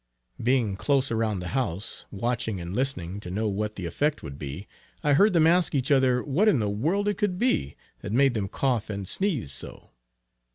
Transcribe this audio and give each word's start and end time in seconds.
Being 0.41 0.77
close 0.77 1.11
around 1.11 1.41
the 1.41 1.49
house, 1.49 2.05
watching 2.09 2.59
and 2.59 2.73
listening, 2.75 3.19
to 3.19 3.29
know 3.29 3.47
what 3.47 3.75
the 3.75 3.85
effect 3.85 4.23
would 4.23 4.39
be, 4.39 4.65
I 5.03 5.13
heard 5.13 5.33
them 5.33 5.45
ask 5.45 5.75
each 5.75 5.91
other 5.91 6.23
what 6.23 6.47
in 6.47 6.57
the 6.57 6.71
world 6.71 7.07
it 7.07 7.19
could 7.19 7.37
be, 7.37 7.75
that 7.99 8.11
made 8.11 8.33
them 8.33 8.47
cough 8.47 8.89
and 8.89 9.07
sneeze 9.07 9.51
so. 9.51 9.91